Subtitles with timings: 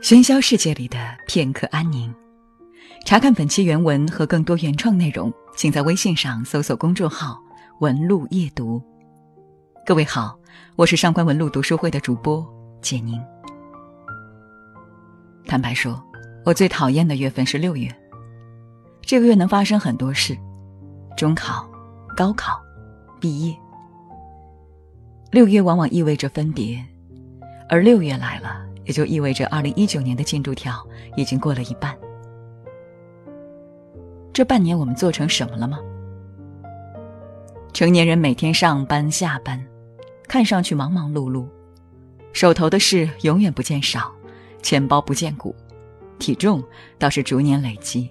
[0.00, 2.14] 喧嚣世界里的片刻安宁。
[3.04, 7.40] 查看本期原文和更多原创内容，请在微信上搜索公众号
[7.80, 8.82] “文路夜读”。
[9.86, 10.38] 各位好，
[10.76, 12.46] 我是上官文路读书会的主播
[12.80, 13.20] 简宁。
[15.46, 16.02] 坦白说，
[16.44, 17.88] 我最讨厌的月份是六月。
[19.00, 20.36] 这个月能发生很多事：
[21.16, 21.68] 中考、
[22.16, 22.60] 高考、
[23.18, 23.56] 毕业。
[25.30, 26.82] 六月往往意味着分别，
[27.68, 30.82] 而六月来了，也就意味着二零一九年的进度条
[31.16, 31.94] 已经过了一半。
[34.32, 35.78] 这半年我们做成什么了吗？
[37.74, 39.62] 成年人每天上班下班，
[40.26, 41.46] 看上去忙忙碌碌，
[42.32, 44.10] 手头的事永远不见少，
[44.62, 45.54] 钱包不见鼓，
[46.18, 46.64] 体重
[46.98, 48.08] 倒是逐年累积。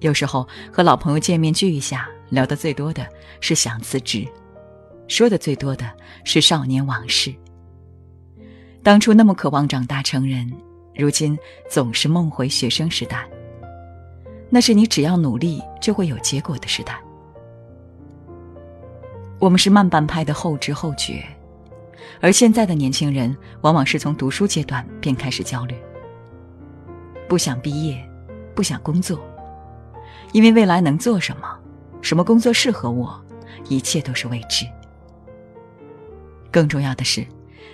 [0.00, 3.06] 有时候和老朋友见面聚一下，聊得最多的
[3.40, 4.28] 是想辞职，
[5.10, 5.84] 说的最多的
[6.22, 7.34] 是少年往事。
[8.80, 10.48] 当初那么渴望长大成人，
[10.94, 11.36] 如今
[11.68, 13.28] 总是梦回学生时代。
[14.48, 16.96] 那是你只要努力就会有结果的时代。
[19.40, 21.24] 我们是慢半拍的后知后觉，
[22.20, 25.74] 而现在的年轻人往往是从读书阶段便开始焦虑，
[27.28, 28.00] 不想毕业，
[28.54, 29.18] 不想工作，
[30.32, 31.58] 因为未来能做什么，
[32.00, 33.20] 什么工作适合我，
[33.68, 34.64] 一切都是未知。
[36.50, 37.26] 更重要的是，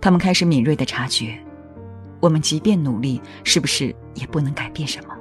[0.00, 1.38] 他们开始敏锐的察觉，
[2.20, 5.14] 我们即便努力，是不是也不能改变什么？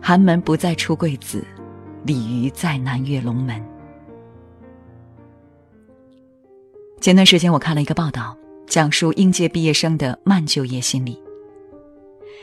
[0.00, 1.44] 寒门不再出贵子，
[2.04, 3.62] 鲤鱼再难跃龙门。
[7.00, 11.20] 前段时间我看了一个报道，讲述应届毕业生的慢就业心理。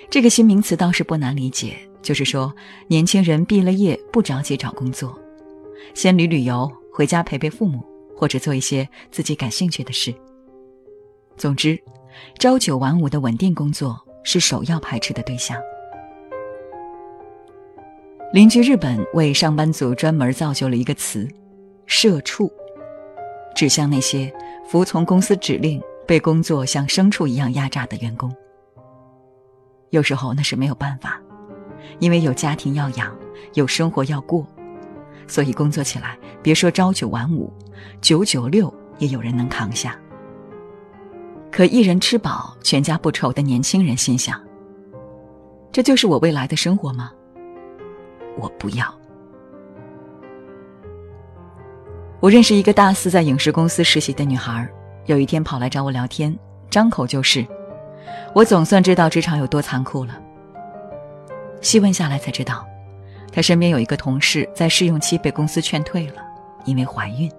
[0.10, 2.54] 这个新名词倒是不难理解，就是说
[2.88, 5.18] 年轻人毕了业不着急找工作，
[5.94, 7.84] 先旅旅游，回家陪陪父母，
[8.20, 10.14] 或者做一些自己感兴趣的事。
[11.38, 11.82] 总之，
[12.38, 15.58] 朝九晚五的稳定工作是首要排斥的对象。
[18.34, 21.26] 邻居日本为上班族专门造就了一个词
[21.88, 22.52] “社畜”，
[23.56, 24.32] 指向那些
[24.68, 28.30] 服从公司指令、被工作像牲畜一样压榨的员工。
[29.92, 31.22] 有时候那是没有办法，
[32.00, 33.18] 因为有家庭要养，
[33.54, 34.46] 有生活要过，
[35.30, 37.54] 所以工作起来别说朝九晚五，
[38.02, 39.96] 九九六也有人能扛下。
[41.52, 44.42] 可一人吃饱全家不愁的年轻人心想：
[45.72, 47.12] 这就是我未来的生活吗？
[48.38, 48.92] 我不要。
[52.20, 54.68] 我认识一个大四在影视公司实习的女孩，
[55.06, 56.38] 有一天跑来找我聊天，
[56.70, 57.46] 张口就是
[58.36, 60.20] ：“我总算知道职场有多残酷了。”
[61.62, 62.66] 细问下来才知道，
[63.32, 66.24] 她身边有一个同事在试用期被公司劝退了，
[66.66, 67.32] 因为怀孕。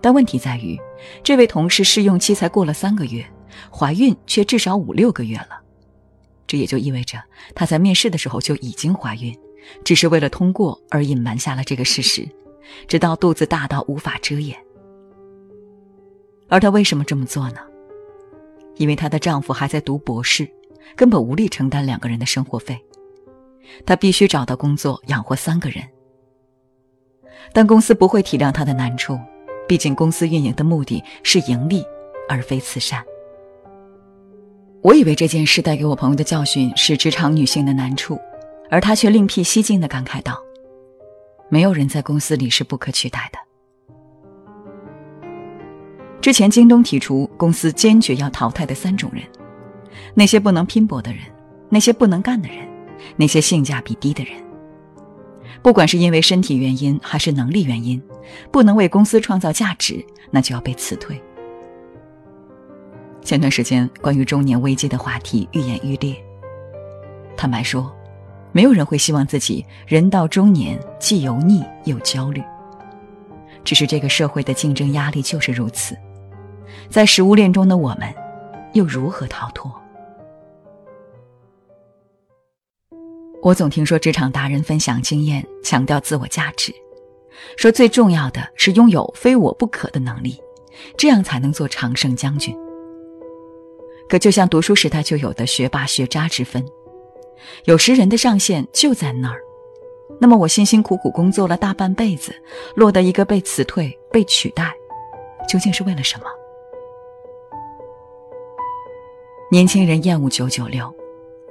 [0.00, 0.78] 但问题在于，
[1.22, 3.24] 这位同事试用期才过了三个月，
[3.70, 5.60] 怀孕却至少五六个月了。
[6.46, 7.22] 这也就意味着
[7.54, 9.36] 她在面试的时候就已经怀孕。
[9.82, 12.28] 只是为了通过而隐瞒下了这个事实，
[12.86, 14.54] 直到肚子大到无法遮掩。
[16.48, 17.56] 而她为什么这么做呢？
[18.76, 20.46] 因为她的丈夫还在读博士，
[20.94, 22.78] 根本无力承担两个人的生活费，
[23.86, 25.82] 她必须找到工作养活三个人。
[27.52, 29.18] 但公司不会体谅她的难处，
[29.68, 31.84] 毕竟公司运营的目的是盈利，
[32.28, 33.04] 而非慈善。
[34.82, 38.18] 我以为这件事带给我朋友的教训是职场女性的难处。
[38.70, 40.42] 而他却另辟蹊径的感慨道
[41.48, 43.38] ：“没有人在公司里是不可取代的。”
[46.20, 49.22] 之前京东提出，公司坚决要淘汰的三种人：
[50.14, 51.20] 那些不能拼搏的人，
[51.68, 52.66] 那些不能干的人，
[53.16, 54.34] 那些性价比低的人。
[55.62, 58.02] 不管是因为身体原因还是能力原因，
[58.50, 61.20] 不能为公司创造价值，那就要被辞退。
[63.22, 66.14] 前段时间关于中年危机的话题愈演愈烈。
[67.36, 67.94] 坦白说。
[68.54, 72.40] 没有人会希望自己人到中年既油腻又焦虑。
[73.64, 75.96] 只是这个社会的竞争压力就是如此，
[76.88, 78.14] 在食物链中的我们，
[78.74, 79.74] 又如何逃脱？
[83.44, 86.74] 我总听说职场达人分享经验，强调自我价值，
[87.58, 90.40] 说最重要的是拥有非我不可的能力，
[90.96, 92.56] 这样才能做常胜将军。
[94.08, 96.64] 可就像读书时代就有的学霸学渣之分。
[97.66, 99.38] 有时人的上限就在那儿，
[100.18, 102.34] 那么我辛辛苦苦工作了大半辈子，
[102.74, 104.72] 落得一个被辞退、被取代，
[105.46, 106.24] 究竟是为了什么？
[109.52, 110.90] 年轻人厌恶九九六，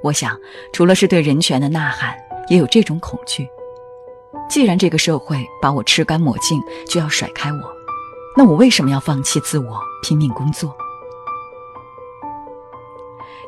[0.04, 0.38] 我想
[0.70, 2.14] 除了是对人权的呐喊，
[2.48, 3.48] 也有这种恐惧。
[4.50, 7.60] 既然这个社会把我吃干抹净，就要甩开我，
[8.36, 10.76] 那我为什么要放弃自我，拼命工作？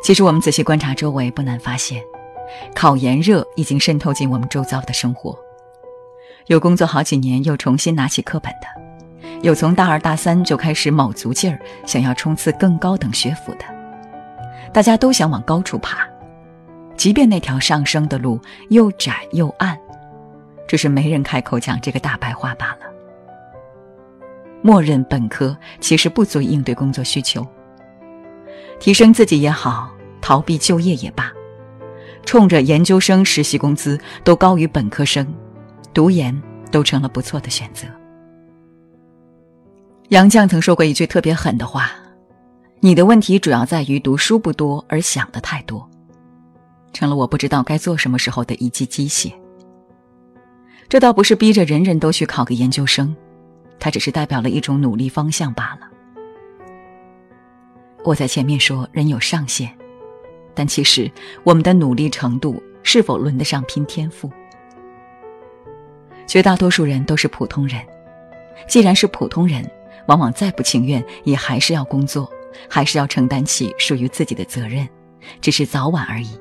[0.03, 2.03] 其实我们仔细观察周围，不难发现，
[2.75, 5.39] 考研热已经渗透进我们周遭的生活。
[6.47, 13.65] 有工作好几年又重新拿起课本的，有从大二大三就开始卯足劲儿想要冲刺更高等学府的，
[14.73, 16.06] 大家都想往高处爬，
[16.97, 18.41] 即便那条上升的路
[18.71, 19.79] 又窄又暗，
[20.67, 22.81] 只是没人开口讲这个大白话罢了。
[24.63, 27.47] 默认本科其实不足以应对工作需求，
[28.81, 29.91] 提升自己也好，
[30.21, 31.33] 逃避就业也罢，
[32.25, 35.27] 冲着研究生实习工资都高于本科生。
[35.95, 37.87] 读研都成了不错的选择。
[40.11, 41.91] 杨绛曾说过一句特别狠的话
[42.81, 45.89] ：“你的问题主要在于读书不多而想的太多。”
[46.97, 49.31] 成了我不知道该做什么时候的一记鸡血。
[50.89, 53.15] 这倒不是逼着人人都去考个研究生，
[53.79, 55.91] 它只是代表了一种努力方向罢了。
[58.03, 59.71] 我在前面说人有上限，
[60.55, 61.11] 但其实
[61.45, 64.31] 我们的努力程度是否轮得上拼天赋？
[66.27, 67.79] 绝大多数人都是普通人，
[68.67, 69.71] 既然是普通人，
[70.07, 72.27] 往往再不情愿，也还是要工作，
[72.71, 74.89] 还是要承担起属于自己的责任，
[75.43, 76.41] 只是早晚而已。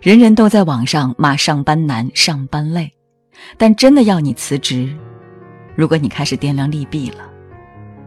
[0.00, 2.90] 人人都在网上骂上班难、上班累，
[3.58, 4.96] 但真的要你辞职，
[5.74, 7.18] 如果你开始掂量利弊了，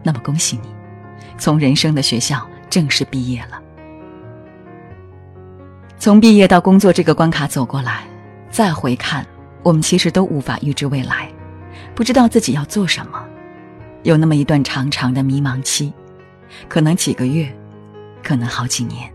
[0.02, 0.68] 那么恭喜你，
[1.38, 3.62] 从人生的学校正式毕业了。
[5.96, 8.02] 从毕业到工作这个关卡走过来，
[8.50, 9.24] 再回看。
[9.62, 11.30] 我们其实都无法预知未来，
[11.94, 13.24] 不知道自己要做什么，
[14.02, 15.92] 有那么一段长长的迷茫期，
[16.68, 17.56] 可能几个月，
[18.20, 19.08] 可能好几年。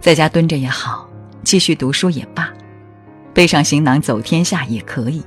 [0.00, 1.09] 在家蹲着也好，
[1.42, 2.52] 继续读书也罢，
[3.32, 5.22] 背上行囊走天下也可以。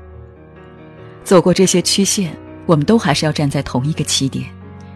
[1.24, 4.46] 走过这些曲线，我们都还是要站在同一个起点，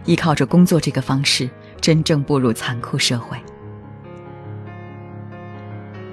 [0.05, 1.49] 依靠着工作这个方式，
[1.81, 3.37] 真正步入残酷社会。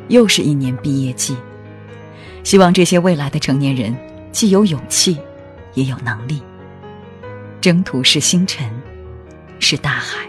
[0.08, 1.36] 又是一年毕业季。
[2.42, 3.96] 希望这些未来的成年人，
[4.30, 5.18] 既有勇气，
[5.72, 6.42] 也有能力。
[7.60, 8.70] 征途是星辰，
[9.58, 10.28] 是大海。